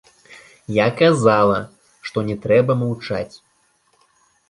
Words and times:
Я 0.77 0.87
казала, 1.01 1.59
што 2.09 2.25
не 2.33 2.41
трэба 2.49 2.81
маўчаць. 2.83 3.31